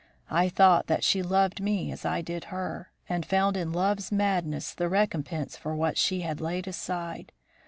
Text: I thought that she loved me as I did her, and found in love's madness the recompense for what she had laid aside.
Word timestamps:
I 0.31 0.49
thought 0.49 0.87
that 0.87 1.03
she 1.03 1.21
loved 1.21 1.61
me 1.61 1.91
as 1.91 2.05
I 2.05 2.21
did 2.23 2.45
her, 2.45 2.89
and 3.07 3.23
found 3.23 3.55
in 3.55 3.71
love's 3.71 4.11
madness 4.11 4.73
the 4.73 4.89
recompense 4.89 5.55
for 5.55 5.75
what 5.75 5.95
she 5.95 6.21
had 6.21 6.41
laid 6.41 6.67
aside. 6.67 7.31